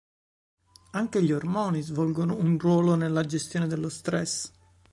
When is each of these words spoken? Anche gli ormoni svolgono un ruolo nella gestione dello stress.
Anche 0.93 1.21
gli 1.21 1.31
ormoni 1.31 1.81
svolgono 1.83 2.35
un 2.35 2.57
ruolo 2.57 2.95
nella 2.95 3.23
gestione 3.23 3.67
dello 3.67 3.87
stress. 3.87 4.51